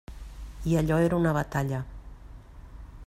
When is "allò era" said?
0.77-1.15